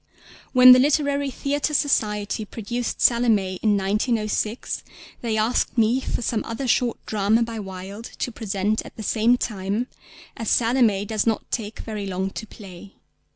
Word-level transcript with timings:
When 0.51 0.71
the 0.71 0.79
Literary 0.79 1.29
Theatre 1.29 1.75
Society 1.75 2.43
produced 2.43 2.97
Salomé 2.97 3.59
in 3.61 3.77
1906 3.77 4.81
they 5.21 5.37
asked 5.37 5.77
me 5.77 5.99
for 6.01 6.23
some 6.23 6.43
other 6.43 6.67
short 6.67 6.97
drama 7.05 7.43
by 7.43 7.59
Wilde 7.59 8.05
to 8.17 8.31
present 8.31 8.81
at 8.83 8.95
the 8.95 9.03
same 9.03 9.37
time, 9.37 9.85
as 10.35 10.49
Salomé 10.49 11.05
does 11.05 11.27
not 11.27 11.51
take 11.51 11.81
very 11.81 12.07
long 12.07 12.31
to 12.31 12.47
play. 12.47 12.95